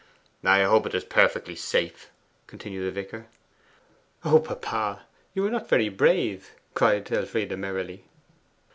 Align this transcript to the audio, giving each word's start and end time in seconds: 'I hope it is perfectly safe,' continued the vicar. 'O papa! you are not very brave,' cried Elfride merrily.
'I 0.43 0.63
hope 0.63 0.87
it 0.87 0.95
is 0.95 1.03
perfectly 1.03 1.55
safe,' 1.55 2.09
continued 2.47 2.85
the 2.87 2.91
vicar. 2.91 3.27
'O 4.25 4.39
papa! 4.39 5.03
you 5.35 5.45
are 5.45 5.51
not 5.51 5.69
very 5.69 5.89
brave,' 5.89 6.55
cried 6.73 7.11
Elfride 7.11 7.55
merrily. 7.55 8.05